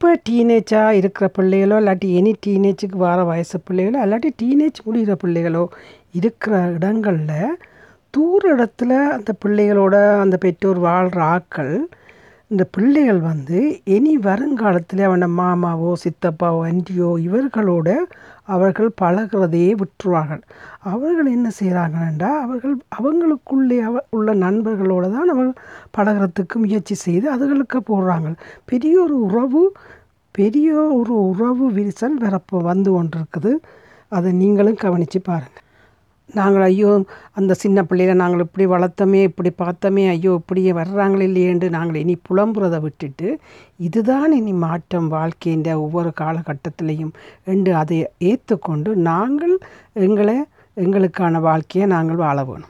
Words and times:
இப்போ 0.00 0.12
டீனேஜாக 0.28 0.92
இருக்கிற 0.92 1.24
பிள்ளைகளோ 1.28 1.78
இல்லாட்டி 1.80 2.10
எனி 2.18 2.30
டீனேஜுக்கு 2.44 2.98
வர 2.98 3.24
வயசு 3.24 3.56
பிள்ளைகளோ 3.66 3.98
இல்லாட்டி 4.04 4.30
டீனேஜ் 4.38 4.78
முடிகிற 4.86 5.14
பிள்ளைகளோ 5.14 5.64
இருக்கிற 6.10 6.60
இடங்களில் 6.68 7.50
தூர 8.14 8.42
இடத்துல 8.54 8.92
அந்த 9.08 9.32
பிள்ளைகளோட 9.44 9.94
அந்த 10.20 10.36
பெற்றோர் 10.36 10.78
வாழ்கிற 10.78 11.20
ஆட்கள் 11.24 11.74
இந்த 12.50 12.64
பிள்ளைகள் 12.74 13.18
வந்து 13.20 13.58
இனி 13.94 14.12
வருங்காலத்தில் 14.26 15.02
அவன 15.08 15.26
மாமாவோ 15.36 15.90
சித்தப்பாவோ 16.04 16.60
அண்டியோ 16.70 17.08
இவர்களோட 17.26 17.88
அவர்கள் 18.54 18.88
பழகிறதையே 19.00 19.72
விட்டுருவார்கள். 19.82 20.42
அவர்கள் 20.92 21.28
என்ன 21.34 21.48
செய்கிறாங்கன்னா 21.60 22.30
அவர்கள் 22.44 22.74
அவங்களுக்குள்ளே 22.98 23.78
அவ 23.88 24.02
உள்ள 24.10 24.34
நண்பர்களோடு 24.44 25.10
தான் 25.16 25.32
அவர்கள் 25.34 25.62
பழகிறதுக்கு 25.98 26.56
முயற்சி 26.64 26.96
செய்து 27.06 27.26
அதுகளுக்கு 27.36 27.80
போடுறாங்க. 27.90 28.30
பெரிய 28.72 28.94
ஒரு 29.06 29.18
உறவு 29.28 29.62
பெரிய 30.34 30.68
ஒரு 30.98 31.14
உறவு 31.30 31.64
விரிசல் 31.78 32.18
வரப்போ 32.26 32.58
வந்து 32.70 32.90
கொண்டிருக்குது. 32.96 33.52
அதை 34.12 34.30
நீங்களும் 34.42 34.82
கவனித்து 34.84 35.20
பாருங்கள் 35.20 35.66
நாங்கள் 36.34 36.62
ஐயோ 36.62 37.04
அந்த 37.32 37.54
சின்ன 37.54 37.82
பிள்ளையில 37.82 38.12
நாங்கள் 38.14 38.40
இப்படி 38.40 38.66
வளர்த்தோமே 38.66 39.22
இப்படி 39.22 39.50
பார்த்தோமே 39.58 40.08
ஐயோ 40.08 40.32
இப்படியே 40.40 40.72
வர்றாங்களே 40.72 41.26
இல்லையேண்டு 41.28 41.68
நாங்கள் 41.70 41.94
இனி 41.94 42.16
புலம்புறதை 42.28 42.80
விட்டுட்டு 42.80 43.38
இதுதான் 43.76 44.32
இனி 44.32 44.52
மாற்றம் 44.52 45.08
வாழ்க்கையின் 45.08 45.64
ஒவ்வொரு 45.74 46.12
காலகட்டத்திலையும் 46.20 47.12
என்று 47.44 47.74
அதை 47.74 48.06
ஏற்றுக்கொண்டு 48.18 48.96
நாங்கள் 48.96 49.58
எங்களை 50.06 50.36
எங்களுக்கான 50.76 51.40
வாழ்க்கையை 51.40 51.88
நாங்கள் 51.88 52.16
வாழ 52.16 52.44
வேணும். 52.44 52.68